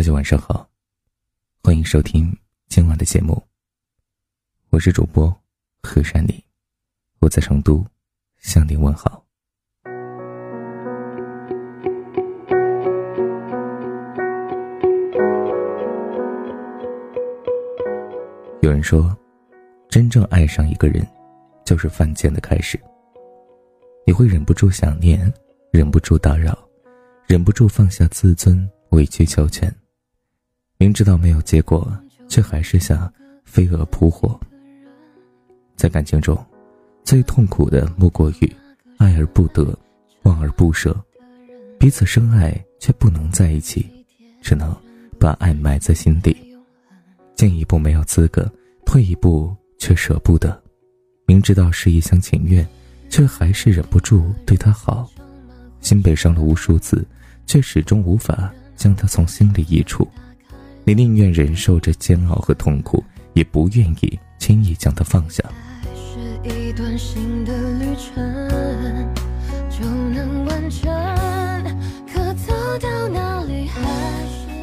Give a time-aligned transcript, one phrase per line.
[0.00, 0.66] 大家晚上好，
[1.62, 2.34] 欢迎收听
[2.68, 3.38] 今晚的节目。
[4.70, 5.30] 我是主播
[5.82, 6.42] 何山里，
[7.18, 7.84] 我在成都
[8.38, 9.22] 向您问好。
[18.62, 19.14] 有人说，
[19.90, 21.06] 真正爱上一个人，
[21.62, 22.80] 就是犯贱的开始。
[24.06, 25.30] 你会忍不住想念，
[25.70, 26.58] 忍不住打扰，
[27.26, 29.70] 忍不住放下自尊，委曲求全。
[30.80, 31.94] 明知道没有结果，
[32.26, 33.12] 却还是想
[33.44, 34.40] 飞蛾扑火。
[35.76, 36.42] 在感情中，
[37.04, 38.50] 最痛苦的莫过于
[38.96, 39.78] 爱而不得，
[40.22, 40.98] 望而不舍，
[41.78, 43.90] 彼此深爱却不能在一起，
[44.40, 44.74] 只能
[45.18, 46.34] 把爱埋在心底。
[47.34, 48.50] 进一步没有资格，
[48.86, 50.58] 退一步却舍不得。
[51.26, 52.66] 明知道是一厢情愿，
[53.10, 55.06] 却还是忍不住对他好。
[55.82, 57.06] 心被伤了无数次，
[57.44, 60.08] 却始终无法将他从心里移除。
[60.84, 65.44] 你宁愿忍受着煎熬和痛苦，也不愿意轻易将他放下。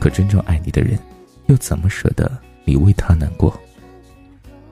[0.00, 0.98] 可真正爱你的人，
[1.46, 2.30] 又怎么舍得？
[2.64, 3.58] 你为他难过，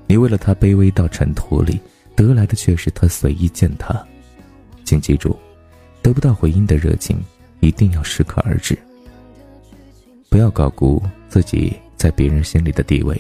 [0.07, 1.81] 你为了他卑微到尘土里，
[2.15, 4.05] 得来的却是他随意践踏。
[4.85, 5.35] 请记住，
[6.03, 7.19] 得不到回应的热情，
[7.61, 8.79] 一定要适可而止。
[10.29, 11.03] 不要高估
[11.37, 13.15] 自己在别人心里的地位，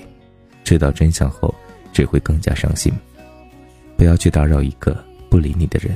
[0.64, 1.54] 知道真相后，
[1.92, 2.90] 只会更加伤心。
[3.94, 4.96] 不要去打扰一个
[5.28, 5.94] 不理你的人，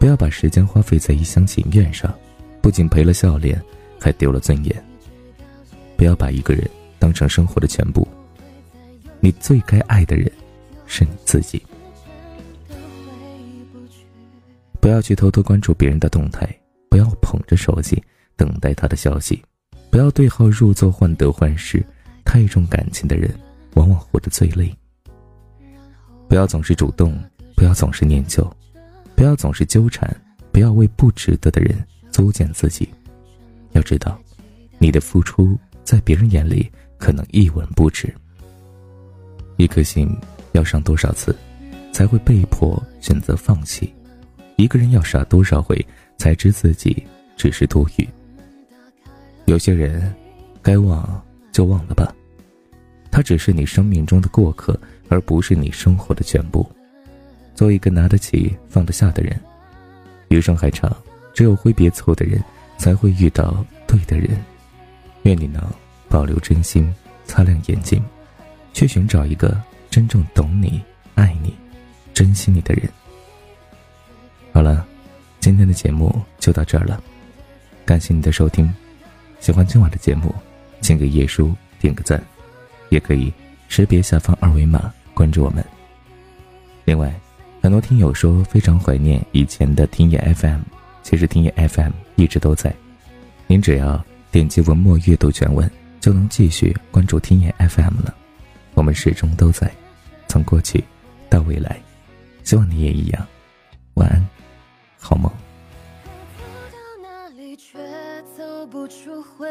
[0.00, 2.10] 不要把时间花费在一厢情愿上，
[2.62, 3.60] 不仅赔了笑脸，
[4.00, 4.84] 还丢了尊严。
[5.94, 6.66] 不要把一个人。
[6.98, 8.08] 当成生活的全部，
[9.20, 10.32] 你最该爱的人
[10.86, 11.62] 是你自己。
[14.80, 16.48] 不要去偷偷关注别人的动态，
[16.88, 18.02] 不要捧着手机
[18.36, 19.44] 等待他的消息，
[19.90, 21.84] 不要对号入座、患得患失。
[22.24, 23.32] 太重感情的人，
[23.74, 24.74] 往往活得最累。
[26.28, 27.18] 不要总是主动，
[27.54, 28.50] 不要总是念旧，
[29.14, 30.14] 不要总是纠缠，
[30.50, 31.76] 不要为不值得的人
[32.10, 32.88] 作践自己。
[33.72, 34.18] 要知道，
[34.78, 36.70] 你的付出在别人眼里。
[36.98, 38.10] 可能一文不值。
[39.58, 40.08] 一颗心
[40.52, 41.36] 要伤多少次，
[41.92, 43.92] 才会被迫选择放弃？
[44.56, 45.76] 一个人要傻多少回，
[46.16, 47.06] 才知自己
[47.36, 48.08] 只是多余？
[49.46, 50.14] 有些人，
[50.62, 52.14] 该忘就忘了吧，
[53.10, 56.68] 他只是你生命中的过客，而不是你生活的全部。
[57.54, 59.38] 做一个拿得起放得下的人。
[60.28, 60.94] 余生还长，
[61.32, 62.42] 只有挥别错的人，
[62.76, 64.38] 才会遇到对的人。
[65.22, 65.62] 愿你能。
[66.08, 68.00] 保留真心，擦亮眼睛，
[68.72, 70.80] 去寻找一个真正懂你、
[71.16, 71.52] 爱你、
[72.14, 72.88] 珍惜你的人。
[74.52, 74.86] 好了，
[75.40, 77.02] 今天的节目就到这儿了，
[77.84, 78.72] 感谢你的收听。
[79.40, 80.34] 喜欢今晚的节目，
[80.80, 82.22] 请给叶叔点个赞，
[82.88, 83.32] 也可以
[83.68, 85.64] 识别下方二维码关注我们。
[86.84, 87.14] 另外，
[87.62, 90.60] 很多听友说非常怀念以前的听野 FM，
[91.02, 92.74] 其实听野 FM 一直都在，
[93.46, 95.70] 您只要点击文末阅读全文。
[95.98, 98.14] 就能继续关注听言 FM 了，
[98.74, 99.68] 我们始终都在，
[100.28, 100.84] 从过去
[101.28, 101.80] 到未来，
[102.44, 103.26] 希望你也一样。
[103.94, 104.24] 晚安，
[105.00, 105.28] 好梦。
[109.36, 109.48] 回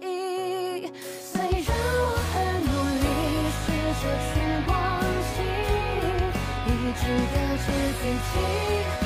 [0.00, 0.90] 忆。
[1.20, 2.34] 虽然我很
[2.64, 2.72] 努
[3.02, 3.04] 力
[3.62, 3.64] 试
[4.00, 4.32] 着去
[4.68, 4.72] 忘
[5.32, 5.36] 记
[6.66, 7.66] 一直告诫
[7.98, 9.01] 自己